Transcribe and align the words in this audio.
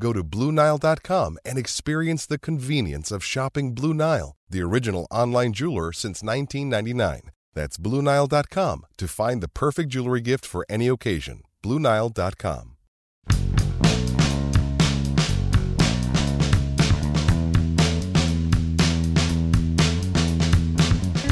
Go 0.00 0.12
to 0.12 0.22
BlueNile.com 0.22 1.38
and 1.44 1.58
experience 1.58 2.26
the 2.26 2.38
convenience 2.38 3.10
of 3.10 3.24
shopping 3.24 3.74
Blue 3.74 3.94
Nile, 3.94 4.36
the 4.48 4.62
original 4.62 5.06
online 5.10 5.52
jeweler 5.52 5.92
since 5.92 6.22
1999. 6.22 7.30
That's 7.54 7.76
BlueNile.com 7.76 8.86
to 8.98 9.08
find 9.08 9.42
the 9.42 9.48
perfect 9.48 9.90
jewelry 9.90 10.20
gift 10.20 10.46
for 10.46 10.64
any 10.68 10.86
occasion. 10.86 11.42
BlueNile.com. 11.64 12.74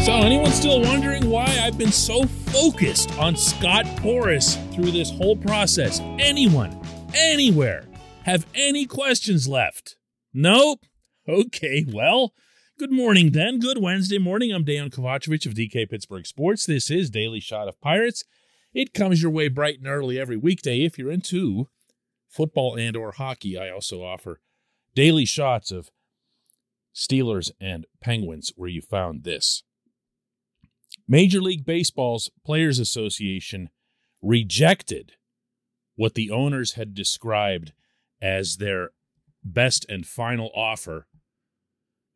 So, 0.04 0.12
anyone 0.12 0.52
still 0.52 0.82
wondering 0.82 1.28
why 1.28 1.46
I've 1.62 1.76
been 1.76 1.90
so 1.90 2.26
focused 2.26 3.10
on 3.18 3.34
Scott 3.34 3.86
Boras 4.02 4.56
through 4.72 4.92
this 4.92 5.10
whole 5.10 5.34
process? 5.36 5.98
Anyone, 6.20 6.80
anywhere, 7.12 7.82
have 8.26 8.44
any 8.56 8.86
questions 8.86 9.46
left? 9.46 9.94
Nope. 10.34 10.80
Okay, 11.28 11.86
well, 11.88 12.32
good 12.76 12.90
morning 12.90 13.30
then. 13.30 13.60
Good 13.60 13.78
Wednesday 13.78 14.18
morning. 14.18 14.52
I'm 14.52 14.64
Dan 14.64 14.90
Kovacevic 14.90 15.46
of 15.46 15.54
DK 15.54 15.88
Pittsburgh 15.88 16.26
Sports. 16.26 16.66
This 16.66 16.90
is 16.90 17.08
Daily 17.08 17.38
Shot 17.38 17.68
of 17.68 17.80
Pirates. 17.80 18.24
It 18.74 18.92
comes 18.92 19.22
your 19.22 19.30
way 19.30 19.46
bright 19.46 19.78
and 19.78 19.86
early 19.86 20.18
every 20.18 20.36
weekday 20.36 20.82
if 20.82 20.98
you're 20.98 21.12
into 21.12 21.68
football 22.28 22.74
and 22.74 22.96
or 22.96 23.12
hockey. 23.12 23.56
I 23.56 23.70
also 23.70 24.02
offer 24.02 24.40
daily 24.96 25.24
shots 25.24 25.70
of 25.70 25.90
Steelers 26.92 27.52
and 27.60 27.86
Penguins 28.00 28.50
where 28.56 28.68
you 28.68 28.82
found 28.82 29.22
this. 29.22 29.62
Major 31.06 31.40
League 31.40 31.64
Baseball's 31.64 32.28
Players 32.44 32.80
Association 32.80 33.70
rejected 34.20 35.12
what 35.94 36.14
the 36.14 36.32
owners 36.32 36.72
had 36.72 36.92
described 36.92 37.72
as 38.20 38.56
their 38.56 38.90
best 39.44 39.86
and 39.88 40.06
final 40.06 40.50
offer 40.54 41.06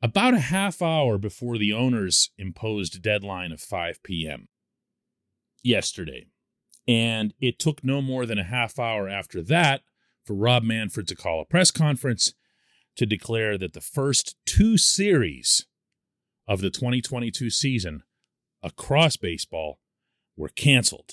about 0.02 0.34
a 0.34 0.40
half 0.40 0.80
hour 0.80 1.18
before 1.18 1.58
the 1.58 1.72
owners 1.72 2.30
imposed 2.38 3.02
deadline 3.02 3.52
of 3.52 3.60
5 3.60 4.02
p.m. 4.02 4.48
yesterday. 5.62 6.26
And 6.88 7.34
it 7.40 7.58
took 7.58 7.84
no 7.84 8.00
more 8.00 8.26
than 8.26 8.38
a 8.38 8.44
half 8.44 8.78
hour 8.78 9.08
after 9.08 9.42
that 9.42 9.82
for 10.24 10.34
Rob 10.34 10.62
Manfred 10.62 11.06
to 11.08 11.14
call 11.14 11.40
a 11.40 11.44
press 11.44 11.70
conference 11.70 12.34
to 12.96 13.06
declare 13.06 13.56
that 13.58 13.74
the 13.74 13.80
first 13.80 14.36
two 14.46 14.76
series 14.76 15.66
of 16.48 16.60
the 16.60 16.70
2022 16.70 17.50
season 17.50 18.02
across 18.62 19.16
baseball 19.16 19.78
were 20.36 20.48
canceled. 20.48 21.12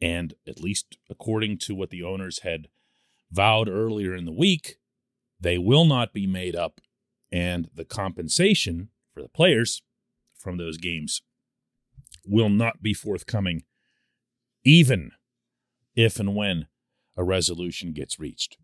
And 0.00 0.34
at 0.48 0.60
least 0.60 0.96
according 1.10 1.58
to 1.58 1.74
what 1.74 1.90
the 1.90 2.02
owners 2.02 2.40
had 2.40 2.68
vowed 3.30 3.68
earlier 3.68 4.14
in 4.14 4.24
the 4.24 4.32
week, 4.32 4.76
they 5.38 5.58
will 5.58 5.84
not 5.84 6.12
be 6.12 6.26
made 6.26 6.54
up, 6.54 6.80
and 7.32 7.68
the 7.74 7.84
compensation 7.84 8.90
for 9.12 9.22
the 9.22 9.28
players 9.28 9.82
from 10.36 10.56
those 10.56 10.76
games 10.76 11.22
will 12.26 12.48
not 12.48 12.82
be 12.82 12.94
forthcoming, 12.94 13.62
even 14.64 15.12
if 15.94 16.18
and 16.18 16.34
when 16.34 16.66
a 17.16 17.24
resolution 17.24 17.92
gets 17.92 18.18
reached. 18.18 18.56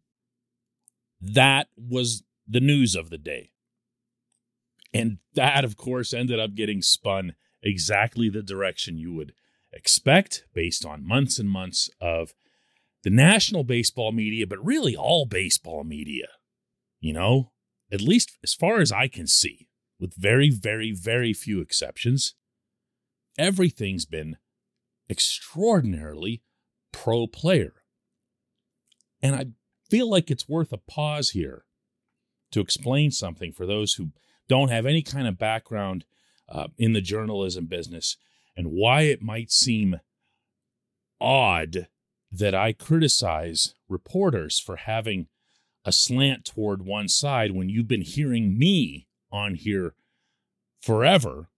That 1.20 1.68
was 1.76 2.22
the 2.46 2.60
news 2.60 2.94
of 2.94 3.10
the 3.10 3.18
day. 3.18 3.50
And 4.92 5.18
that, 5.34 5.64
of 5.64 5.76
course, 5.76 6.14
ended 6.14 6.38
up 6.38 6.54
getting 6.54 6.82
spun 6.82 7.34
exactly 7.62 8.28
the 8.28 8.42
direction 8.42 8.98
you 8.98 9.12
would 9.14 9.32
expect 9.72 10.44
based 10.54 10.86
on 10.86 11.06
months 11.06 11.38
and 11.38 11.50
months 11.50 11.90
of 12.00 12.34
the 13.06 13.10
national 13.10 13.62
baseball 13.62 14.10
media, 14.10 14.48
but 14.48 14.66
really 14.66 14.96
all 14.96 15.26
baseball 15.26 15.84
media. 15.84 16.26
You 16.98 17.12
know, 17.12 17.52
at 17.92 18.00
least 18.00 18.36
as 18.42 18.52
far 18.52 18.80
as 18.80 18.90
I 18.90 19.06
can 19.06 19.28
see, 19.28 19.68
with 20.00 20.12
very, 20.16 20.50
very, 20.50 20.90
very 20.90 21.32
few 21.32 21.60
exceptions, 21.60 22.34
everything's 23.38 24.06
been 24.06 24.38
extraordinarily 25.08 26.42
pro 26.90 27.28
player. 27.28 27.74
And 29.22 29.36
I 29.36 29.46
feel 29.88 30.10
like 30.10 30.28
it's 30.28 30.48
worth 30.48 30.72
a 30.72 30.78
pause 30.78 31.30
here 31.30 31.64
to 32.50 32.60
explain 32.60 33.12
something 33.12 33.52
for 33.52 33.66
those 33.66 33.92
who 33.92 34.10
don't 34.48 34.72
have 34.72 34.84
any 34.84 35.02
kind 35.02 35.28
of 35.28 35.38
background 35.38 36.06
uh, 36.48 36.66
in 36.76 36.92
the 36.92 37.00
journalism 37.00 37.66
business 37.66 38.16
and 38.56 38.72
why 38.72 39.02
it 39.02 39.22
might 39.22 39.52
seem 39.52 40.00
odd 41.20 41.86
that 42.30 42.54
I 42.54 42.72
criticize 42.72 43.74
reporters 43.88 44.58
for 44.58 44.76
having 44.76 45.28
a 45.84 45.92
slant 45.92 46.44
toward 46.44 46.82
one 46.84 47.08
side 47.08 47.52
when 47.52 47.68
you've 47.68 47.88
been 47.88 48.02
hearing 48.02 48.58
me 48.58 49.06
on 49.30 49.54
here 49.54 49.94
forever 50.80 51.48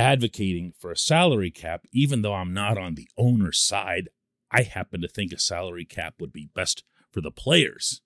advocating 0.00 0.72
for 0.78 0.90
a 0.90 0.96
salary 0.96 1.50
cap, 1.50 1.84
even 1.92 2.22
though 2.22 2.34
I'm 2.34 2.54
not 2.54 2.78
on 2.78 2.94
the 2.94 3.08
owner's 3.18 3.60
side. 3.60 4.08
I 4.50 4.62
happen 4.62 5.02
to 5.02 5.08
think 5.08 5.32
a 5.32 5.38
salary 5.38 5.84
cap 5.84 6.14
would 6.18 6.32
be 6.32 6.48
best 6.54 6.84
for 7.10 7.20
the 7.20 7.30
players, 7.30 8.00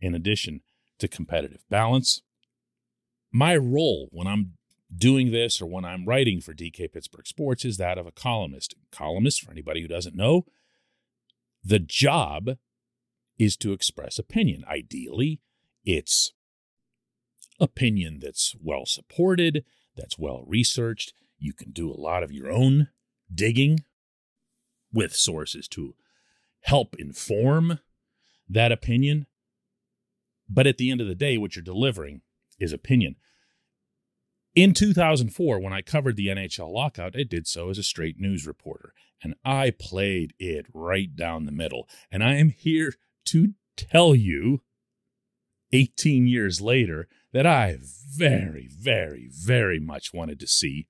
in 0.00 0.14
addition 0.14 0.62
to 0.98 1.08
competitive 1.08 1.64
balance. 1.68 2.22
My 3.30 3.56
role 3.56 4.08
when 4.12 4.26
I'm 4.26 4.54
doing 4.94 5.30
this 5.30 5.60
or 5.60 5.66
when 5.66 5.84
I'm 5.84 6.06
writing 6.06 6.40
for 6.40 6.54
DK 6.54 6.92
Pittsburgh 6.92 7.26
Sports 7.26 7.64
is 7.64 7.76
that 7.76 7.98
of 7.98 8.06
a 8.06 8.12
columnist. 8.12 8.74
Columnist, 8.90 9.42
for 9.42 9.50
anybody 9.50 9.82
who 9.82 9.88
doesn't 9.88 10.16
know, 10.16 10.46
the 11.66 11.78
job 11.80 12.50
is 13.38 13.56
to 13.56 13.72
express 13.72 14.18
opinion. 14.18 14.64
Ideally, 14.70 15.40
it's 15.84 16.32
opinion 17.58 18.20
that's 18.20 18.54
well 18.62 18.86
supported, 18.86 19.64
that's 19.96 20.18
well 20.18 20.44
researched. 20.46 21.12
You 21.38 21.52
can 21.52 21.72
do 21.72 21.90
a 21.90 22.00
lot 22.00 22.22
of 22.22 22.30
your 22.30 22.50
own 22.50 22.88
digging 23.34 23.80
with 24.92 25.14
sources 25.14 25.66
to 25.68 25.94
help 26.60 26.94
inform 26.98 27.80
that 28.48 28.70
opinion. 28.70 29.26
But 30.48 30.68
at 30.68 30.78
the 30.78 30.90
end 30.90 31.00
of 31.00 31.08
the 31.08 31.14
day, 31.16 31.36
what 31.36 31.56
you're 31.56 31.64
delivering 31.64 32.22
is 32.60 32.72
opinion. 32.72 33.16
In 34.56 34.72
2004, 34.72 35.60
when 35.60 35.74
I 35.74 35.82
covered 35.82 36.16
the 36.16 36.28
NHL 36.28 36.72
lockout, 36.72 37.14
I 37.14 37.24
did 37.24 37.46
so 37.46 37.68
as 37.68 37.76
a 37.76 37.82
straight 37.82 38.18
news 38.18 38.46
reporter, 38.46 38.94
and 39.22 39.34
I 39.44 39.70
played 39.70 40.32
it 40.38 40.64
right 40.72 41.14
down 41.14 41.44
the 41.44 41.52
middle. 41.52 41.86
And 42.10 42.24
I 42.24 42.36
am 42.36 42.48
here 42.48 42.94
to 43.26 43.52
tell 43.76 44.14
you, 44.14 44.62
18 45.74 46.26
years 46.26 46.62
later, 46.62 47.06
that 47.34 47.44
I 47.44 47.76
very, 47.82 48.66
very, 48.72 49.28
very 49.30 49.78
much 49.78 50.14
wanted 50.14 50.40
to 50.40 50.46
see 50.46 50.86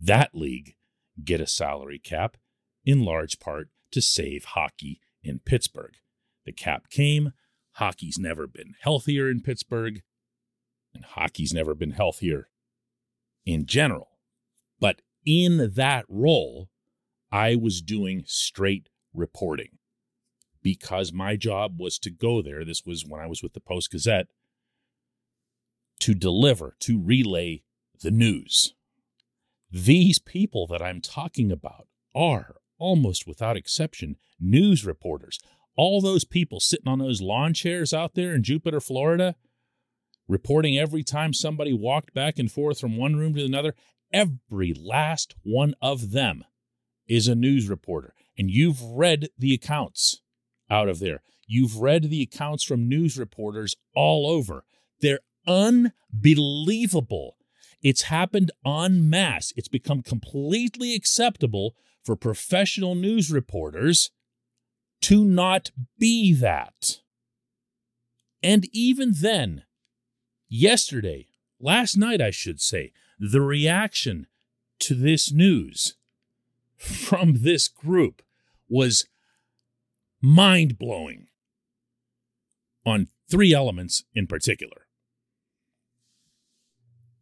that 0.00 0.34
league 0.34 0.74
get 1.22 1.40
a 1.40 1.46
salary 1.46 2.00
cap, 2.00 2.36
in 2.84 3.04
large 3.04 3.38
part 3.38 3.68
to 3.92 4.02
save 4.02 4.46
hockey 4.46 5.00
in 5.22 5.38
Pittsburgh. 5.38 5.94
The 6.44 6.50
cap 6.50 6.90
came, 6.90 7.34
hockey's 7.74 8.18
never 8.18 8.48
been 8.48 8.74
healthier 8.80 9.30
in 9.30 9.42
Pittsburgh, 9.42 10.02
and 10.92 11.04
hockey's 11.04 11.54
never 11.54 11.76
been 11.76 11.92
healthier 11.92 12.48
in 13.46 13.66
general. 13.66 14.10
But 14.80 15.02
in 15.24 15.72
that 15.74 16.04
role, 16.08 16.68
I 17.32 17.56
was 17.56 17.82
doing 17.82 18.24
straight 18.26 18.88
reporting 19.12 19.78
because 20.62 21.12
my 21.12 21.36
job 21.36 21.80
was 21.80 21.98
to 22.00 22.10
go 22.10 22.42
there. 22.42 22.64
This 22.64 22.84
was 22.86 23.04
when 23.06 23.20
I 23.20 23.26
was 23.26 23.42
with 23.42 23.52
the 23.52 23.60
Post 23.60 23.90
Gazette 23.90 24.28
to 26.00 26.14
deliver, 26.14 26.76
to 26.80 27.00
relay 27.00 27.62
the 28.02 28.10
news. 28.10 28.74
These 29.70 30.18
people 30.18 30.66
that 30.68 30.82
I'm 30.82 31.00
talking 31.00 31.50
about 31.50 31.88
are, 32.14 32.56
almost 32.78 33.26
without 33.26 33.56
exception, 33.56 34.16
news 34.38 34.84
reporters. 34.84 35.38
all 35.76 36.00
those 36.00 36.24
people 36.24 36.60
sitting 36.60 36.88
on 36.88 36.98
those 36.98 37.20
lawn 37.20 37.52
chairs 37.54 37.92
out 37.92 38.14
there 38.14 38.34
in 38.34 38.42
Jupiter, 38.42 38.80
Florida, 38.80 39.34
reporting 40.28 40.78
every 40.78 41.02
time 41.02 41.32
somebody 41.32 41.72
walked 41.72 42.14
back 42.14 42.38
and 42.38 42.50
forth 42.50 42.80
from 42.80 42.96
one 42.96 43.16
room 43.16 43.34
to 43.34 43.44
another, 43.44 43.74
every 44.12 44.72
last 44.72 45.34
one 45.42 45.74
of 45.82 46.12
them 46.12 46.44
is 47.06 47.28
a 47.28 47.34
news 47.34 47.68
reporter. 47.68 48.14
And 48.38 48.50
you've 48.50 48.82
read 48.82 49.28
the 49.38 49.54
accounts 49.54 50.20
out 50.70 50.88
of 50.88 50.98
there. 50.98 51.22
You've 51.46 51.76
read 51.78 52.04
the 52.04 52.22
accounts 52.22 52.64
from 52.64 52.88
news 52.88 53.18
reporters 53.18 53.76
all 53.94 54.28
over. 54.28 54.64
They're 55.00 55.20
unbelievable. 55.46 57.36
It's 57.82 58.02
happened 58.02 58.50
en 58.66 59.10
masse. 59.10 59.52
It's 59.56 59.68
become 59.68 60.02
completely 60.02 60.94
acceptable 60.94 61.74
for 62.02 62.16
professional 62.16 62.94
news 62.94 63.30
reporters 63.30 64.10
to 65.02 65.24
not 65.24 65.70
be 65.98 66.32
that. 66.32 67.00
And 68.42 68.66
even 68.72 69.12
then, 69.14 69.64
yesterday, 70.48 71.28
last 71.60 71.96
night, 71.96 72.20
I 72.20 72.30
should 72.30 72.60
say, 72.60 72.92
the 73.18 73.40
reaction 73.40 74.26
to 74.80 74.94
this 74.94 75.32
news 75.32 75.94
from 76.76 77.42
this 77.42 77.68
group 77.68 78.22
was 78.68 79.06
mind 80.20 80.78
blowing 80.78 81.26
on 82.84 83.08
three 83.30 83.54
elements 83.54 84.04
in 84.14 84.26
particular. 84.26 84.86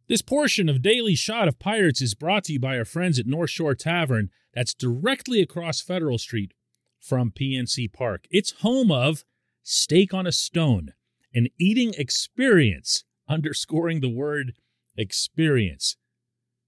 This 0.07 0.21
portion 0.21 0.67
of 0.67 0.81
Daily 0.81 1.15
Shot 1.15 1.47
of 1.47 1.59
Pirates 1.59 2.01
is 2.01 2.13
brought 2.13 2.43
to 2.45 2.53
you 2.53 2.59
by 2.59 2.77
our 2.77 2.85
friends 2.85 3.19
at 3.19 3.25
North 3.25 3.49
Shore 3.49 3.73
Tavern, 3.73 4.29
that's 4.53 4.73
directly 4.73 5.41
across 5.41 5.81
Federal 5.81 6.17
Street 6.17 6.53
from 6.99 7.31
PNC 7.31 7.91
Park. 7.91 8.25
It's 8.29 8.51
home 8.61 8.91
of 8.91 9.23
Steak 9.63 10.13
on 10.13 10.27
a 10.27 10.31
Stone, 10.31 10.93
an 11.33 11.47
eating 11.59 11.93
experience, 11.97 13.05
underscoring 13.27 14.01
the 14.01 14.09
word 14.09 14.53
experience. 14.97 15.95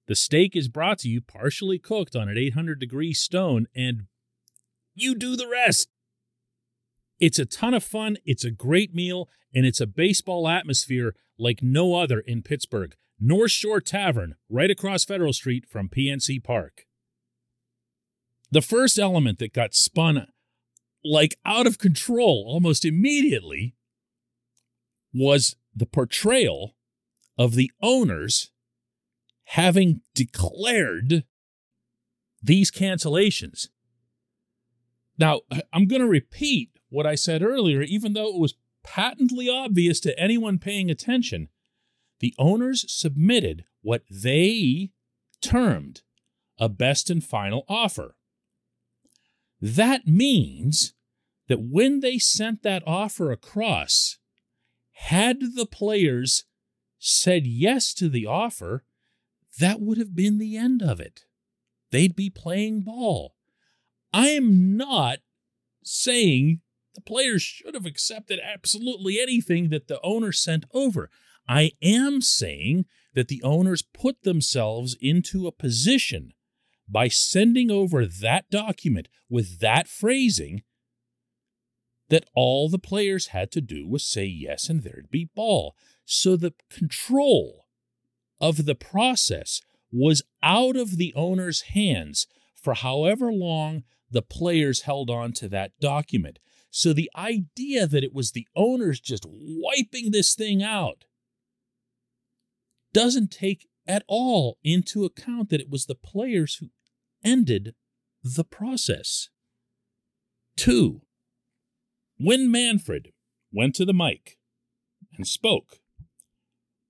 The 0.07 0.15
steak 0.15 0.55
is 0.55 0.67
brought 0.67 0.99
to 0.99 1.09
you 1.09 1.21
partially 1.21 1.79
cooked 1.79 2.15
on 2.15 2.29
an 2.29 2.37
800 2.37 2.79
degree 2.79 3.13
stone, 3.13 3.67
and 3.75 4.03
you 4.93 5.15
do 5.15 5.35
the 5.35 5.47
rest. 5.47 5.89
It's 7.19 7.39
a 7.39 7.45
ton 7.45 7.73
of 7.73 7.83
fun, 7.83 8.17
it's 8.25 8.43
a 8.43 8.51
great 8.51 8.93
meal, 8.93 9.29
and 9.53 9.65
it's 9.65 9.81
a 9.81 9.87
baseball 9.87 10.47
atmosphere 10.47 11.15
like 11.39 11.59
no 11.61 11.95
other 11.95 12.19
in 12.19 12.41
Pittsburgh. 12.41 12.95
North 13.19 13.51
Shore 13.51 13.79
Tavern, 13.79 14.35
right 14.49 14.69
across 14.69 15.05
Federal 15.05 15.31
Street 15.31 15.65
from 15.65 15.89
PNC 15.89 16.43
Park. 16.43 16.85
The 18.51 18.61
first 18.61 18.99
element 18.99 19.39
that 19.39 19.53
got 19.53 19.73
spun 19.73 20.27
like 21.03 21.37
out 21.45 21.67
of 21.67 21.77
control 21.77 22.45
almost 22.47 22.83
immediately 22.83 23.75
was 25.13 25.55
the 25.75 25.86
portrayal 25.86 26.75
of 27.38 27.56
the 27.56 27.72
owners 27.81 28.51
having 29.45 30.01
declared 30.13 31.25
these 32.42 32.72
cancellations. 32.72 33.68
Now, 35.18 35.42
I'm 35.74 35.88
going 35.88 36.01
to 36.01 36.07
repeat 36.07 36.72
what 36.89 37.06
I 37.06 37.16
said 37.16 37.42
earlier, 37.42 37.81
even 37.81 38.13
though 38.13 38.30
it 38.30 38.39
was 38.39 38.56
patently 38.83 39.50
obvious 39.50 40.00
to 40.01 40.19
anyone 40.19 40.60
paying 40.60 40.89
attention. 40.89 41.50
The 42.19 42.33
owners 42.38 42.86
submitted 42.88 43.66
what 43.81 44.04
they 44.10 44.92
termed 45.42 46.01
a 46.57 46.69
best 46.69 47.10
and 47.10 47.24
final 47.24 47.66
offer. 47.68 48.16
That 49.62 50.07
means 50.07 50.94
that 51.48 51.62
when 51.62 52.00
they 52.00 52.18
sent 52.18 52.63
that 52.63 52.83
offer 52.86 53.31
across, 53.31 54.18
had 54.95 55.56
the 55.56 55.65
players 55.65 56.45
said 57.00 57.45
yes 57.45 57.94
to 57.94 58.09
the 58.09 58.25
offer, 58.25 58.83
that 59.59 59.81
would 59.81 59.97
have 59.97 60.15
been 60.15 60.38
the 60.38 60.57
end 60.57 60.81
of 60.81 61.00
it. 61.00 61.25
They'd 61.92 62.15
be 62.15 62.30
playing 62.30 62.81
ball. 62.81 63.36
I 64.13 64.30
am 64.30 64.77
not 64.77 65.19
saying 65.83 66.62
the 66.94 67.01
players 67.01 67.42
should 67.42 67.74
have 67.74 67.86
accepted 67.86 68.39
absolutely 68.42 69.19
anything 69.19 69.69
that 69.69 69.88
the 69.88 70.00
owner 70.01 70.31
sent 70.31 70.65
over. 70.74 71.09
I 71.48 71.74
am 71.81 72.21
saying 72.21 72.86
that 73.13 73.27
the 73.27 73.44
owners 73.44 73.81
put 73.81 74.24
themselves 74.24 74.95
into 75.01 75.45
a 75.45 75.51
position 75.51 76.31
by 76.88 77.09
sending 77.09 77.69
over 77.69 78.06
that 78.06 78.50
document 78.50 79.09
with 79.30 79.59
that 79.59 79.88
phrasing 79.88 80.63
that 82.09 82.25
all 82.35 82.69
the 82.69 82.79
players 82.79 83.27
had 83.27 83.51
to 83.51 83.61
do 83.61 83.87
was 83.87 84.05
say 84.05 84.25
yes 84.25 84.69
and 84.69 84.83
there'd 84.83 85.09
be 85.09 85.29
ball. 85.35 85.75
So 86.05 86.35
the 86.35 86.53
control 86.69 87.65
of 88.39 88.65
the 88.65 88.75
process 88.75 89.61
was 89.91 90.21
out 90.43 90.75
of 90.75 90.97
the 90.97 91.13
owner's 91.15 91.61
hands 91.61 92.27
for 92.55 92.73
however 92.73 93.31
long 93.31 93.83
the 94.11 94.21
players 94.21 94.81
held 94.81 95.09
on 95.09 95.33
to 95.33 95.49
that 95.49 95.71
document. 95.79 96.39
So 96.69 96.93
the 96.93 97.09
idea 97.15 97.87
that 97.87 98.03
it 98.03 98.13
was 98.13 98.31
the 98.31 98.47
owners 98.55 98.99
just 98.99 99.25
wiping 99.25 100.11
this 100.11 100.35
thing 100.35 100.61
out 100.61 101.05
doesn't 102.93 103.31
take 103.31 103.67
at 103.87 104.03
all 104.07 104.57
into 104.63 105.05
account 105.05 105.49
that 105.49 105.61
it 105.61 105.69
was 105.69 105.85
the 105.85 105.95
players 105.95 106.55
who 106.55 106.67
ended 107.23 107.75
the 108.23 108.43
process. 108.43 109.29
Two, 110.57 111.01
when 112.17 112.51
Manfred 112.51 113.12
went 113.51 113.75
to 113.75 113.85
the 113.85 113.94
mic 113.94 114.38
and 115.15 115.27
spoke, 115.27 115.79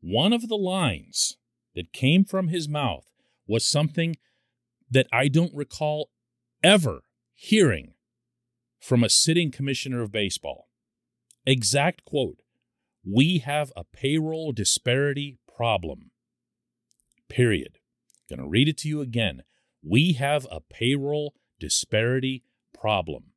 one 0.01 0.33
of 0.33 0.47
the 0.47 0.57
lines 0.57 1.37
that 1.75 1.93
came 1.93 2.23
from 2.23 2.49
his 2.49 2.69
mouth 2.69 3.05
was 3.47 3.65
something 3.65 4.15
that 4.89 5.07
I 5.11 5.27
don't 5.27 5.53
recall 5.53 6.09
ever 6.63 7.01
hearing 7.33 7.93
from 8.79 9.03
a 9.03 9.09
sitting 9.09 9.51
commissioner 9.51 10.01
of 10.01 10.11
baseball. 10.11 10.67
Exact 11.45 12.05
quote 12.05 12.37
We 13.03 13.39
have 13.39 13.71
a 13.75 13.83
payroll 13.83 14.51
disparity 14.51 15.39
problem. 15.55 16.11
Period. 17.29 17.79
Going 18.29 18.39
to 18.39 18.47
read 18.47 18.67
it 18.67 18.77
to 18.79 18.87
you 18.87 19.01
again. 19.01 19.43
We 19.83 20.13
have 20.13 20.47
a 20.51 20.59
payroll 20.61 21.33
disparity 21.59 22.43
problem. 22.73 23.33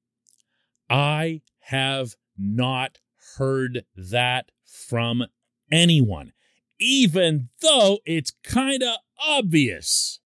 I 0.90 1.42
have 1.68 2.14
not 2.38 2.98
heard 3.36 3.84
that 3.94 4.50
from 4.64 5.24
anyone, 5.70 6.32
even 6.80 7.50
though 7.60 7.98
it's 8.06 8.32
kind 8.42 8.82
of 8.82 8.96
obvious. 9.20 10.20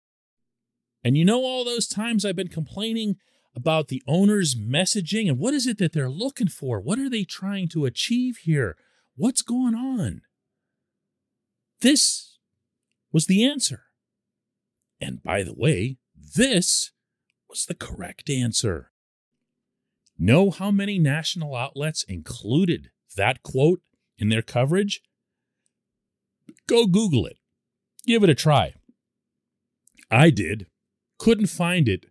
And 1.02 1.16
you 1.16 1.24
know, 1.24 1.42
all 1.42 1.64
those 1.64 1.88
times 1.88 2.24
I've 2.24 2.36
been 2.36 2.48
complaining 2.48 3.16
about 3.56 3.88
the 3.88 4.02
owner's 4.06 4.54
messaging 4.54 5.28
and 5.28 5.38
what 5.38 5.54
is 5.54 5.66
it 5.66 5.78
that 5.78 5.94
they're 5.94 6.10
looking 6.10 6.48
for? 6.48 6.78
What 6.78 6.98
are 6.98 7.08
they 7.08 7.24
trying 7.24 7.68
to 7.68 7.86
achieve 7.86 8.38
here? 8.42 8.76
What's 9.16 9.42
going 9.42 9.74
on? 9.74 10.20
This 11.80 12.38
was 13.12 13.26
the 13.26 13.44
answer. 13.44 13.84
And 15.00 15.22
by 15.22 15.42
the 15.42 15.54
way, 15.54 15.96
this 16.14 16.92
was 17.48 17.64
the 17.64 17.74
correct 17.74 18.28
answer. 18.28 18.92
Know 20.22 20.50
how 20.50 20.70
many 20.70 20.98
national 20.98 21.56
outlets 21.56 22.02
included 22.02 22.90
that 23.16 23.42
quote 23.42 23.80
in 24.18 24.28
their 24.28 24.42
coverage? 24.42 25.00
Go 26.68 26.86
Google 26.86 27.24
it. 27.24 27.38
Give 28.06 28.22
it 28.22 28.28
a 28.28 28.34
try. 28.34 28.74
I 30.10 30.28
did. 30.28 30.66
Couldn't 31.18 31.46
find 31.46 31.88
it 31.88 32.04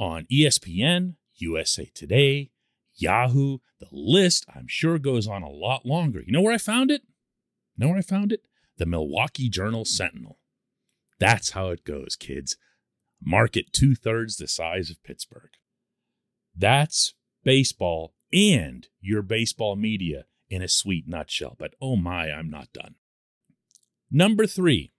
on 0.00 0.26
ESPN, 0.30 1.14
USA 1.36 1.84
Today, 1.94 2.50
Yahoo. 2.96 3.58
The 3.78 3.86
list, 3.92 4.44
I'm 4.52 4.66
sure, 4.66 4.98
goes 4.98 5.28
on 5.28 5.44
a 5.44 5.48
lot 5.48 5.86
longer. 5.86 6.20
You 6.26 6.32
know 6.32 6.42
where 6.42 6.54
I 6.54 6.58
found 6.58 6.90
it? 6.90 7.02
Know 7.76 7.90
where 7.90 7.98
I 7.98 8.02
found 8.02 8.32
it? 8.32 8.40
The 8.76 8.86
Milwaukee 8.86 9.48
Journal 9.48 9.84
Sentinel. 9.84 10.40
That's 11.20 11.50
how 11.50 11.68
it 11.68 11.84
goes, 11.84 12.16
kids. 12.16 12.56
Market 13.24 13.72
two 13.72 13.94
thirds 13.94 14.36
the 14.36 14.48
size 14.48 14.90
of 14.90 15.00
Pittsburgh. 15.04 15.50
That's 16.58 17.14
baseball 17.44 18.14
and 18.32 18.88
your 19.00 19.22
baseball 19.22 19.76
media 19.76 20.24
in 20.50 20.60
a 20.60 20.68
sweet 20.68 21.06
nutshell. 21.06 21.54
But 21.58 21.74
oh 21.80 21.96
my, 21.96 22.30
I'm 22.30 22.50
not 22.50 22.72
done. 22.72 22.96
Number 24.10 24.46
three, 24.46 24.90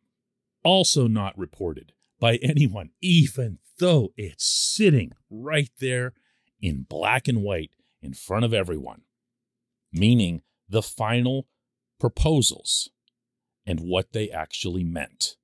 also 0.63 1.07
not 1.07 1.37
reported 1.37 1.91
by 2.19 2.35
anyone, 2.41 2.91
even 3.01 3.59
though 3.79 4.13
it's 4.15 4.45
sitting 4.45 5.11
right 5.29 5.71
there 5.79 6.13
in 6.61 6.85
black 6.87 7.27
and 7.27 7.43
white 7.43 7.71
in 8.01 8.13
front 8.13 8.45
of 8.45 8.53
everyone, 8.53 9.01
meaning 9.91 10.41
the 10.67 10.81
final 10.81 11.47
proposals 11.99 12.89
and 13.65 13.81
what 13.81 14.13
they 14.13 14.29
actually 14.29 14.83
meant. 14.83 15.35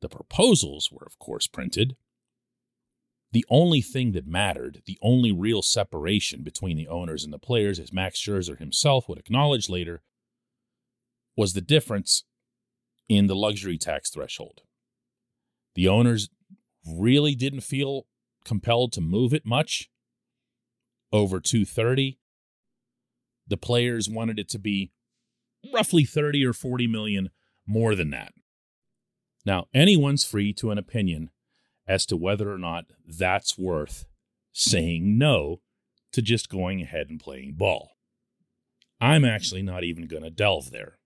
The 0.00 0.08
proposals 0.08 0.90
were, 0.90 1.04
of 1.06 1.18
course, 1.18 1.46
printed 1.46 1.96
The 3.32 3.44
only 3.50 3.82
thing 3.82 4.12
that 4.12 4.26
mattered, 4.26 4.82
the 4.86 4.98
only 5.02 5.32
real 5.32 5.62
separation 5.62 6.42
between 6.42 6.76
the 6.76 6.88
owners 6.88 7.24
and 7.24 7.32
the 7.32 7.38
players, 7.38 7.78
as 7.78 7.92
Max 7.92 8.20
Scherzer 8.20 8.58
himself 8.58 9.08
would 9.08 9.18
acknowledge 9.18 9.68
later, 9.68 10.02
was 11.36 11.52
the 11.52 11.60
difference 11.60 12.24
in 13.08 13.26
the 13.26 13.36
luxury 13.36 13.78
tax 13.78 14.10
threshold. 14.10 14.62
The 15.74 15.88
owners 15.88 16.30
really 16.86 17.34
didn't 17.34 17.60
feel 17.60 18.06
compelled 18.44 18.92
to 18.92 19.00
move 19.00 19.34
it 19.34 19.44
much 19.44 19.90
over 21.12 21.40
230. 21.40 22.18
The 23.46 23.56
players 23.56 24.08
wanted 24.08 24.38
it 24.38 24.48
to 24.50 24.58
be 24.58 24.92
roughly 25.72 26.04
30 26.04 26.44
or 26.44 26.52
40 26.52 26.86
million 26.86 27.30
more 27.66 27.94
than 27.94 28.10
that. 28.10 28.32
Now, 29.44 29.66
anyone's 29.74 30.24
free 30.24 30.52
to 30.54 30.70
an 30.70 30.78
opinion 30.78 31.30
as 31.86 32.06
to 32.06 32.16
whether 32.16 32.52
or 32.52 32.58
not 32.58 32.86
that's 33.06 33.58
worth 33.58 34.06
saying 34.52 35.18
no 35.18 35.60
to 36.12 36.22
just 36.22 36.48
going 36.48 36.82
ahead 36.82 37.08
and 37.08 37.20
playing 37.20 37.54
ball. 37.54 37.90
I'm 39.00 39.24
actually 39.24 39.62
not 39.62 39.84
even 39.84 40.06
going 40.06 40.22
to 40.22 40.30
delve 40.30 40.70
there, 40.70 40.98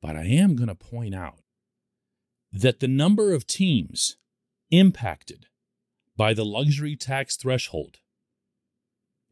but 0.00 0.16
I 0.16 0.24
am 0.24 0.54
going 0.54 0.68
to 0.68 0.74
point 0.74 1.14
out 1.14 1.40
that 2.52 2.80
the 2.80 2.88
number 2.88 3.32
of 3.32 3.46
teams 3.46 4.16
impacted 4.70 5.46
by 6.16 6.32
the 6.32 6.44
luxury 6.44 6.96
tax 6.96 7.36
threshold 7.36 7.98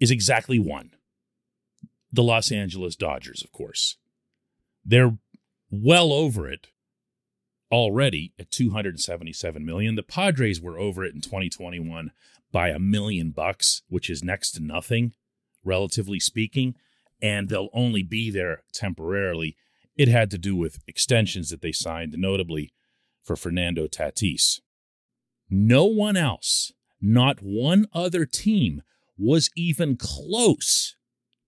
is 0.01 0.11
exactly 0.11 0.59
one 0.59 0.91
the 2.13 2.23
Los 2.23 2.53
Angeles 2.53 2.95
Dodgers, 2.95 3.43
of 3.43 3.51
course. 3.51 3.97
They're 4.85 5.19
well 5.69 6.13
over 6.13 6.49
it 6.49 6.69
already 7.75 8.33
at 8.39 8.53
277 8.53 9.67
million. 9.67 9.97
The 9.97 10.05
Padres 10.05 10.61
were 10.61 10.79
over 10.79 11.05
it 11.05 11.13
in 11.13 11.21
2021 11.21 12.13
by 12.53 12.69
a 12.69 12.79
million 12.79 13.33
bucks, 13.33 13.83
which 13.89 14.09
is 14.09 14.23
next 14.23 14.53
to 14.53 14.63
nothing, 14.63 15.13
relatively 15.65 16.21
speaking, 16.21 16.77
and 17.21 17.49
they'll 17.49 17.71
only 17.73 18.05
be 18.05 18.31
there 18.31 18.63
temporarily. 18.73 19.57
It 19.97 20.07
had 20.07 20.31
to 20.31 20.39
do 20.39 20.55
with 20.55 20.79
extensions 20.87 21.51
that 21.51 21.63
they 21.63 21.73
signed, 21.73 22.15
notably 22.17 22.73
for 23.25 23.35
Fernando 23.35 23.89
Tatis. 23.89 24.61
No 25.51 25.85
one 25.85 26.17
else, 26.17 26.73
not 27.01 27.43
one 27.43 27.87
other 27.93 28.25
team, 28.25 28.83
was 29.19 29.51
even 29.57 29.97
close 29.97 30.95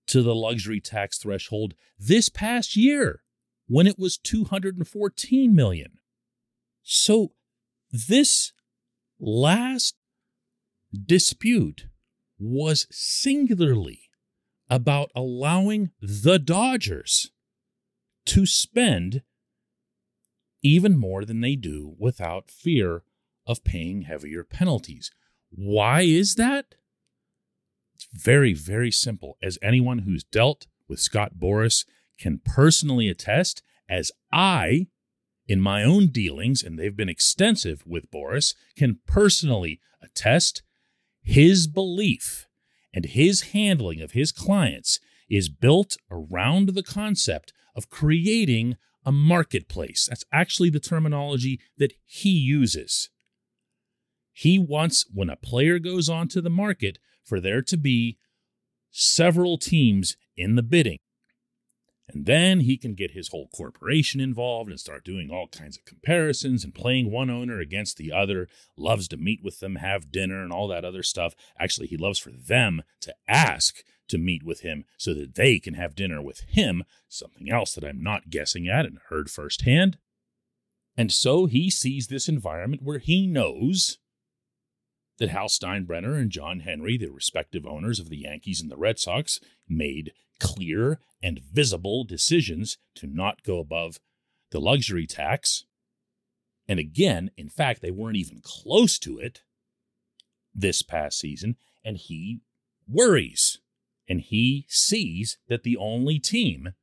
to 0.09 0.23
the 0.23 0.35
luxury 0.35 0.80
tax 0.80 1.18
threshold 1.18 1.75
this 2.00 2.28
past 2.28 2.75
year 2.75 3.23
when 3.68 3.87
it 3.87 3.99
was 3.99 4.18
214 4.18 5.54
million. 5.54 5.99
So 6.88 7.33
this 7.90 8.52
last 9.19 9.97
dispute 11.05 11.88
was 12.38 12.87
singularly 12.93 14.02
about 14.71 15.11
allowing 15.12 15.90
the 16.00 16.38
Dodgers 16.38 17.33
to 18.26 18.47
spend 18.47 19.23
even 20.62 20.97
more 20.97 21.25
than 21.25 21.40
they 21.40 21.57
do 21.57 21.97
without 21.99 22.52
fear 22.52 23.02
of 23.49 23.64
paying 23.64 24.02
heavier 24.02 24.45
penalties. 24.45 25.11
Why 25.50 26.02
is 26.02 26.37
that? 26.37 26.76
It's 27.97 28.07
very, 28.12 28.52
very 28.52 28.93
simple. 28.93 29.38
As 29.43 29.59
anyone 29.61 30.00
who's 30.00 30.23
dealt 30.23 30.69
with 30.87 31.00
Scott 31.00 31.33
Boras 31.37 31.85
can 32.16 32.40
personally 32.45 33.09
attest, 33.09 33.61
as 33.88 34.12
I, 34.33 34.87
in 35.48 35.60
my 35.60 35.82
own 35.82 36.08
dealings, 36.08 36.62
and 36.62 36.78
they've 36.78 36.96
been 36.96 37.08
extensive 37.08 37.84
with 37.86 38.10
Boras, 38.10 38.54
can 38.76 38.98
personally 39.06 39.80
attest, 40.02 40.62
his 41.22 41.66
belief 41.66 42.46
and 42.92 43.04
his 43.04 43.52
handling 43.52 44.00
of 44.00 44.12
his 44.12 44.32
clients 44.32 45.00
is 45.28 45.48
built 45.48 45.96
around 46.10 46.70
the 46.70 46.82
concept 46.82 47.52
of 47.74 47.90
creating 47.90 48.76
a 49.04 49.12
marketplace. 49.12 50.06
That's 50.08 50.24
actually 50.32 50.70
the 50.70 50.80
terminology 50.80 51.60
that 51.78 51.92
he 52.04 52.30
uses. 52.30 53.10
He 54.32 54.58
wants, 54.58 55.04
when 55.12 55.30
a 55.30 55.36
player 55.36 55.78
goes 55.78 56.08
onto 56.08 56.40
the 56.40 56.50
market, 56.50 56.98
for 57.24 57.40
there 57.40 57.62
to 57.62 57.76
be 57.76 58.18
several 58.90 59.58
teams 59.58 60.16
in 60.36 60.56
the 60.56 60.62
bidding. 60.62 60.98
And 62.16 62.25
then 62.25 62.61
he 62.61 62.78
can 62.78 62.94
get 62.94 63.11
his 63.11 63.28
whole 63.28 63.49
corporation 63.54 64.23
involved 64.23 64.70
and 64.70 64.80
start 64.80 65.04
doing 65.04 65.30
all 65.30 65.49
kinds 65.49 65.76
of 65.76 65.85
comparisons 65.85 66.64
and 66.64 66.75
playing 66.75 67.11
one 67.11 67.28
owner 67.28 67.61
against 67.61 67.99
the 67.99 68.11
other. 68.11 68.49
Loves 68.75 69.06
to 69.08 69.18
meet 69.18 69.44
with 69.44 69.61
them, 69.61 69.76
have 69.76 70.11
dinner, 70.11 70.42
and 70.42 70.50
all 70.50 70.66
that 70.68 70.82
other 70.82 71.02
stuff. 71.02 71.35
Actually, 71.61 71.88
he 71.88 71.99
loves 71.99 72.18
for 72.18 72.30
them 72.30 72.80
to 73.02 73.14
ask 73.28 73.82
to 74.08 74.16
meet 74.16 74.42
with 74.42 74.61
him 74.61 74.87
so 74.96 75.12
that 75.12 75.35
they 75.35 75.58
can 75.58 75.75
have 75.75 75.94
dinner 75.94 76.23
with 76.23 76.40
him, 76.49 76.85
something 77.06 77.50
else 77.50 77.75
that 77.75 77.85
I'm 77.85 78.02
not 78.02 78.30
guessing 78.30 78.66
at 78.66 78.87
and 78.87 78.99
heard 79.11 79.28
firsthand. 79.28 79.99
And 80.96 81.12
so 81.12 81.44
he 81.44 81.68
sees 81.68 82.06
this 82.06 82.30
environment 82.30 82.82
where 82.82 82.99
he 82.99 83.26
knows 83.26 83.99
that 85.18 85.30
Hal 85.30 85.49
Steinbrenner 85.49 86.18
and 86.18 86.30
John 86.30 86.61
Henry, 86.61 86.96
the 86.96 87.08
respective 87.08 87.66
owners 87.66 87.99
of 87.99 88.08
the 88.08 88.18
Yankees 88.18 88.61
and 88.61 88.70
the 88.70 88.76
Red 88.76 88.99
Sox, 88.99 89.40
made 89.68 90.12
clear 90.38 91.00
and 91.23 91.40
visible 91.40 92.04
decisions 92.04 92.78
to 92.96 93.06
not 93.06 93.42
go 93.42 93.58
above 93.58 93.99
the 94.50 94.61
luxury 94.61 95.06
tax. 95.06 95.64
And 96.68 96.78
again, 96.78 97.30
in 97.37 97.49
fact, 97.49 97.80
they 97.80 97.90
weren't 97.90 98.16
even 98.16 98.40
close 98.42 98.99
to 99.00 99.18
it 99.18 99.42
this 100.54 100.82
past 100.82 101.18
season. 101.18 101.56
And 101.85 101.96
he 101.96 102.40
worries 102.88 103.58
and 104.08 104.20
he 104.20 104.66
sees 104.68 105.38
that 105.49 105.62
the 105.62 105.76
only 105.76 106.18
team 106.18 106.75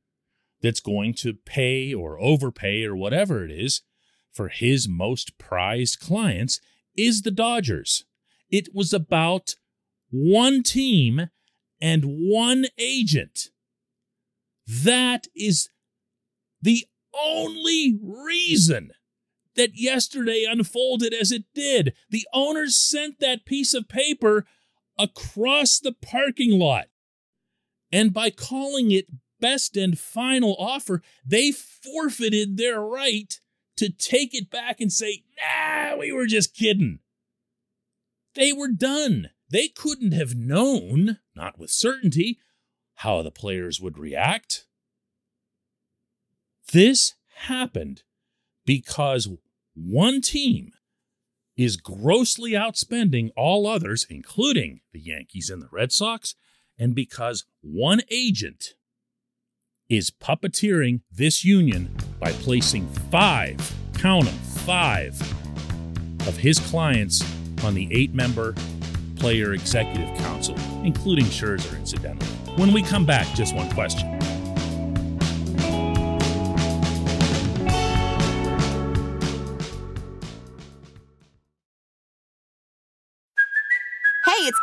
that's 0.62 0.80
going 0.80 1.14
to 1.14 1.34
pay 1.34 1.92
or 1.92 2.20
overpay 2.20 2.84
or 2.84 2.96
whatever 2.96 3.44
it 3.44 3.50
is 3.50 3.82
for 4.32 4.48
his 4.48 4.88
most 4.88 5.38
prized 5.38 6.00
clients 6.00 6.60
is 6.96 7.22
the 7.22 7.30
Dodgers. 7.30 8.04
It 8.50 8.74
was 8.74 8.92
about 8.92 9.56
one 10.10 10.62
team 10.62 11.28
and 11.80 12.04
one 12.06 12.66
agent. 12.78 13.48
That 14.66 15.26
is 15.34 15.68
the 16.62 16.86
only 17.12 17.98
reason 18.02 18.90
that 19.56 19.70
yesterday 19.74 20.46
unfolded 20.48 21.12
as 21.12 21.30
it 21.30 21.44
did. 21.54 21.94
The 22.10 22.26
owners 22.32 22.76
sent 22.76 23.20
that 23.20 23.44
piece 23.44 23.74
of 23.74 23.88
paper 23.88 24.46
across 24.98 25.78
the 25.78 25.92
parking 25.92 26.58
lot. 26.58 26.86
And 27.92 28.12
by 28.12 28.30
calling 28.30 28.90
it 28.90 29.06
best 29.40 29.76
and 29.76 29.98
final 29.98 30.56
offer, 30.58 31.02
they 31.24 31.52
forfeited 31.52 32.56
their 32.56 32.80
right 32.80 33.38
to 33.76 33.90
take 33.90 34.34
it 34.34 34.50
back 34.50 34.80
and 34.80 34.92
say, 34.92 35.24
nah, 35.38 35.96
we 35.96 36.12
were 36.12 36.26
just 36.26 36.56
kidding. 36.56 37.00
They 38.34 38.52
were 38.52 38.68
done. 38.68 39.30
They 39.50 39.68
couldn't 39.68 40.12
have 40.12 40.34
known, 40.34 41.18
not 41.34 41.58
with 41.58 41.70
certainty, 41.70 42.38
how 42.96 43.22
the 43.22 43.30
players 43.30 43.80
would 43.80 43.98
react. 43.98 44.66
This 46.72 47.14
happened 47.46 48.02
because 48.64 49.28
one 49.74 50.20
team 50.20 50.72
is 51.56 51.76
grossly 51.76 52.52
outspending 52.52 53.30
all 53.36 53.66
others, 53.66 54.06
including 54.10 54.80
the 54.92 55.00
Yankees 55.00 55.50
and 55.50 55.62
the 55.62 55.68
Red 55.70 55.92
Sox, 55.92 56.34
and 56.78 56.94
because 56.94 57.44
one 57.60 58.00
agent 58.10 58.74
is 59.88 60.10
puppeteering 60.10 61.02
this 61.12 61.44
union 61.44 61.94
by 62.18 62.32
placing 62.32 62.88
five, 63.10 63.56
count 63.98 64.24
them, 64.24 64.34
five 64.34 65.20
of 66.26 66.38
his 66.38 66.58
clients 66.58 67.22
on 67.64 67.74
the 67.74 67.88
eight 67.90 68.14
member 68.14 68.54
player 69.16 69.54
executive 69.54 70.08
council, 70.18 70.54
including 70.82 71.24
Scherzer, 71.26 71.76
incidentally. 71.78 72.26
When 72.56 72.72
we 72.72 72.82
come 72.82 73.06
back, 73.06 73.26
just 73.34 73.54
one 73.54 73.70
question. 73.70 74.13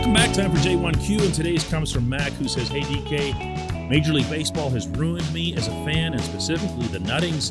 Welcome 0.00 0.14
back. 0.14 0.32
Time 0.32 0.50
for 0.50 0.56
J1Q, 0.56 1.26
and 1.26 1.34
today's 1.34 1.62
comes 1.64 1.92
from 1.92 2.08
Mac, 2.08 2.32
who 2.32 2.48
says, 2.48 2.68
Hey 2.68 2.80
DK, 2.80 3.90
Major 3.90 4.14
League 4.14 4.30
Baseball 4.30 4.70
has 4.70 4.88
ruined 4.88 5.30
me 5.30 5.54
as 5.54 5.68
a 5.68 5.72
fan, 5.84 6.14
and 6.14 6.22
specifically 6.22 6.86
the 6.86 7.00
Nuttings. 7.00 7.50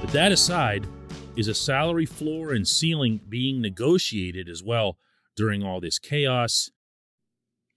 But 0.00 0.12
that 0.12 0.30
aside, 0.30 0.86
is 1.34 1.48
a 1.48 1.54
salary 1.54 2.06
floor 2.06 2.52
and 2.52 2.68
ceiling 2.68 3.20
being 3.28 3.60
negotiated 3.60 4.48
as 4.48 4.62
well 4.62 4.98
during 5.34 5.64
all 5.64 5.80
this 5.80 5.98
chaos? 5.98 6.70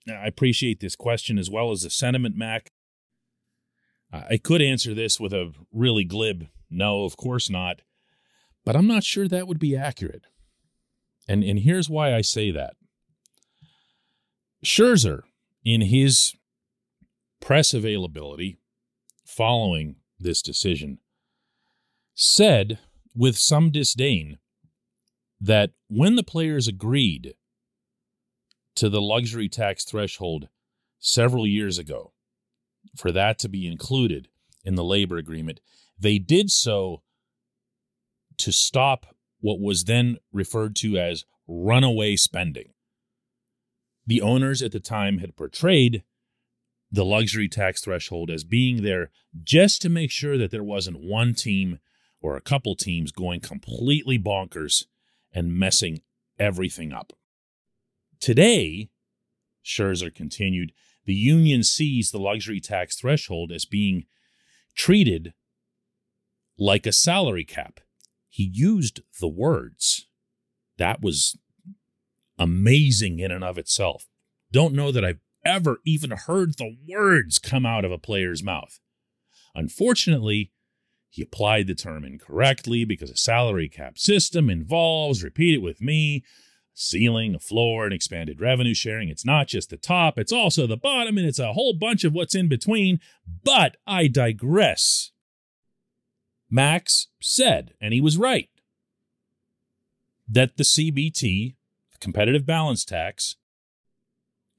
I 0.07 0.27
appreciate 0.27 0.79
this 0.79 0.95
question 0.95 1.39
as 1.39 1.49
well 1.49 1.71
as 1.71 1.81
the 1.81 1.89
sentiment, 1.89 2.37
Mac. 2.37 2.71
I 4.11 4.37
could 4.37 4.61
answer 4.61 4.93
this 4.93 5.19
with 5.19 5.33
a 5.33 5.53
really 5.71 6.03
glib 6.03 6.49
no, 6.69 7.03
of 7.03 7.17
course 7.17 7.49
not. 7.49 7.81
But 8.63 8.75
I'm 8.75 8.87
not 8.87 9.03
sure 9.03 9.27
that 9.27 9.47
would 9.47 9.59
be 9.59 9.75
accurate. 9.75 10.27
And, 11.27 11.43
and 11.43 11.57
here's 11.57 11.89
why 11.89 12.13
I 12.13 12.21
say 12.21 12.51
that. 12.51 12.75
Scherzer, 14.63 15.23
in 15.65 15.81
his 15.81 16.33
press 17.41 17.73
availability 17.73 18.57
following 19.25 19.97
this 20.19 20.41
decision, 20.41 20.99
said 22.13 22.79
with 23.15 23.37
some 23.37 23.71
disdain 23.71 24.37
that 25.39 25.71
when 25.87 26.15
the 26.15 26.23
players 26.23 26.67
agreed 26.67 27.33
to 28.75 28.89
the 28.89 29.01
luxury 29.01 29.49
tax 29.49 29.83
threshold 29.83 30.47
several 30.99 31.45
years 31.45 31.77
ago, 31.77 32.13
for 32.95 33.11
that 33.11 33.39
to 33.39 33.49
be 33.49 33.67
included 33.67 34.29
in 34.63 34.75
the 34.75 34.83
labor 34.83 35.17
agreement, 35.17 35.59
they 35.99 36.17
did 36.17 36.49
so 36.49 37.01
to 38.37 38.51
stop 38.51 39.15
what 39.39 39.59
was 39.59 39.83
then 39.83 40.17
referred 40.31 40.75
to 40.77 40.97
as 40.97 41.25
runaway 41.47 42.15
spending. 42.15 42.72
The 44.05 44.21
owners 44.21 44.61
at 44.61 44.71
the 44.71 44.79
time 44.79 45.19
had 45.19 45.35
portrayed 45.35 46.03
the 46.91 47.05
luxury 47.05 47.47
tax 47.47 47.81
threshold 47.81 48.29
as 48.29 48.43
being 48.43 48.83
there 48.83 49.09
just 49.43 49.81
to 49.81 49.89
make 49.89 50.11
sure 50.11 50.37
that 50.37 50.51
there 50.51 50.63
wasn't 50.63 50.99
one 50.99 51.33
team 51.33 51.79
or 52.21 52.35
a 52.35 52.41
couple 52.41 52.75
teams 52.75 53.11
going 53.11 53.39
completely 53.39 54.19
bonkers 54.19 54.85
and 55.33 55.57
messing 55.57 56.01
everything 56.37 56.93
up. 56.93 57.13
Today, 58.19 58.89
Scherzer 59.65 60.13
continued, 60.13 60.71
the 61.05 61.13
union 61.13 61.63
sees 61.63 62.11
the 62.11 62.19
luxury 62.19 62.59
tax 62.59 62.95
threshold 62.95 63.51
as 63.51 63.65
being 63.65 64.05
treated 64.75 65.33
like 66.57 66.85
a 66.85 66.91
salary 66.91 67.43
cap. 67.43 67.79
He 68.29 68.43
used 68.43 69.01
the 69.19 69.27
words. 69.27 70.07
That 70.77 71.01
was 71.01 71.37
amazing 72.37 73.19
in 73.19 73.31
and 73.31 73.43
of 73.43 73.57
itself. 73.57 74.07
Don't 74.51 74.73
know 74.73 74.91
that 74.91 75.05
I've 75.05 75.19
ever 75.45 75.79
even 75.85 76.11
heard 76.11 76.57
the 76.57 76.75
words 76.87 77.39
come 77.39 77.65
out 77.65 77.85
of 77.85 77.91
a 77.91 77.97
player's 77.97 78.43
mouth. 78.43 78.79
Unfortunately, 79.55 80.51
he 81.09 81.21
applied 81.21 81.67
the 81.67 81.75
term 81.75 82.03
incorrectly 82.03 82.85
because 82.85 83.11
a 83.11 83.17
salary 83.17 83.69
cap 83.69 83.97
system 83.99 84.49
involves, 84.49 85.23
repeat 85.23 85.55
it 85.55 85.61
with 85.61 85.79
me, 85.81 86.23
ceiling, 86.73 87.35
a 87.35 87.39
floor, 87.39 87.85
and 87.85 87.93
expanded 87.93 88.41
revenue 88.41 88.73
sharing. 88.73 89.09
It's 89.09 89.25
not 89.25 89.47
just 89.47 89.69
the 89.69 89.77
top, 89.77 90.17
it's 90.17 90.31
also 90.31 90.65
the 90.65 90.77
bottom, 90.77 91.17
and 91.17 91.27
it's 91.27 91.39
a 91.39 91.53
whole 91.53 91.73
bunch 91.73 92.03
of 92.03 92.13
what's 92.13 92.33
in 92.33 92.47
between. 92.47 92.99
But 93.43 93.77
I 93.85 94.07
digress. 94.07 95.11
Max 96.49 97.07
said, 97.21 97.73
and 97.79 97.93
he 97.93 98.01
was 98.01 98.17
right, 98.17 98.49
that 100.27 100.57
the 100.57 100.63
CBT 100.63 101.55
competitive 102.03 102.45
balance 102.45 102.83
tax 102.83 103.37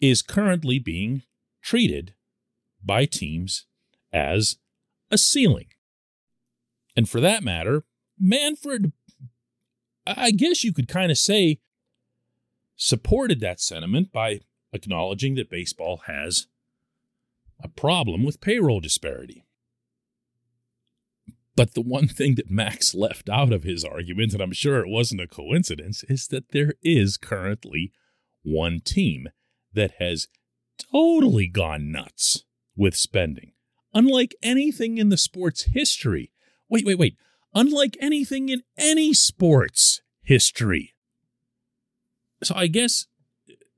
is 0.01 0.23
currently 0.23 0.79
being 0.79 1.23
treated 1.63 2.15
by 2.83 3.05
teams 3.05 3.67
as 4.13 4.57
a 5.11 5.19
ceiling. 5.19 5.67
And 6.97 7.07
for 7.07 7.21
that 7.21 7.45
matter, 7.45 7.85
Manfred, 8.19 8.93
I 10.07 10.31
guess 10.31 10.65
you 10.65 10.73
could 10.73 10.89
kind 10.89 11.11
of 11.11 11.19
say, 11.19 11.61
supported 12.77 13.41
that 13.41 13.61
sentiment 13.61 14.11
by 14.11 14.41
acknowledging 14.73 15.35
that 15.35 15.51
baseball 15.51 16.03
has 16.07 16.47
a 17.63 17.69
problem 17.69 18.25
with 18.25 18.41
payroll 18.41 18.81
disparity. 18.81 19.44
But 21.57 21.75
the 21.75 21.83
one 21.83 22.09
thing 22.09 22.35
that 22.35 22.51
Max 22.51 22.95
left 22.95 23.29
out 23.29 23.53
of 23.53 23.63
his 23.63 23.85
argument, 23.85 24.33
and 24.33 24.43
I'm 24.43 24.53
sure 24.53 24.81
it 24.81 24.89
wasn't 24.89 25.21
a 25.21 25.29
coincidence, 25.29 26.03
is 26.09 26.27
that 26.29 26.51
there 26.51 26.75
is 26.83 27.17
currently 27.17 27.93
one 28.43 28.81
team 28.81 29.29
that 29.73 29.93
has 29.99 30.29
totally 30.93 31.47
gone 31.47 31.93
nuts 31.93 32.45
with 32.77 32.97
spending. 32.97 33.53
Unlike 33.93 34.35
anything 34.43 34.99
in 34.99 35.09
the 35.09 35.17
sport's 35.17 35.65
history. 35.65 36.33
Wait, 36.69 36.85
wait, 36.85 36.99
wait. 36.99 37.17
Unlike 37.55 37.97
anything 38.01 38.49
in 38.49 38.63
any 38.77 39.15
sport's 39.15 40.03
history. 40.23 40.95
So 42.43 42.55
I 42.57 42.67
guess 42.67 43.07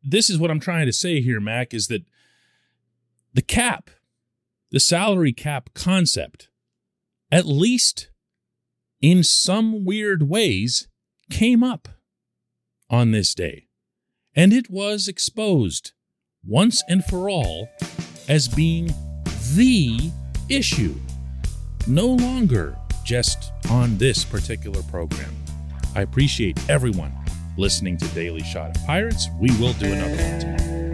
this 0.03 0.31
is 0.31 0.39
what 0.39 0.51
I'm 0.51 0.61
trying 0.61 0.87
to 0.87 0.93
say 0.93 1.21
here, 1.21 1.41
Mac, 1.41 1.75
is 1.75 1.89
that 1.89 2.05
the 3.35 3.43
cap, 3.43 3.91
the 4.71 4.81
salary 4.81 5.35
cap 5.35 5.71
concept, 5.75 6.49
at 7.31 7.47
least 7.47 8.11
in 9.01 9.23
some 9.23 9.85
weird 9.85 10.29
ways, 10.29 10.89
came 11.31 11.63
up 11.63 11.89
on 12.89 13.11
this 13.11 13.35
day. 13.35 13.67
And 14.35 14.53
it 14.53 14.71
was 14.71 15.09
exposed 15.09 15.93
once 16.47 16.83
and 16.89 17.05
for 17.05 17.29
all 17.29 17.69
as 18.29 18.49
being 18.49 18.93
the 19.55 20.11
issue, 20.49 20.95
no 21.87 22.07
longer 22.07 22.77
just 23.05 23.53
on 23.71 23.97
this 23.99 24.25
particular 24.25 24.83
program. 24.85 25.35
I 25.95 26.03
appreciate 26.03 26.59
everyone 26.69 27.13
listening 27.57 27.97
to 27.99 28.07
Daily 28.09 28.43
Shot 28.43 28.77
of 28.77 28.87
Pirates. 28.87 29.29
We 29.41 29.49
will 29.59 29.73
do 29.75 29.87
another 29.93 30.23
one 30.23 30.41
tomorrow. 30.41 30.86